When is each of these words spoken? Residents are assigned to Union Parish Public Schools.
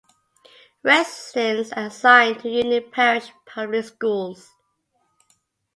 Residents 0.81 1.71
are 1.73 1.83
assigned 1.85 2.39
to 2.39 2.49
Union 2.49 2.89
Parish 2.89 3.27
Public 3.45 3.85
Schools. 3.85 4.49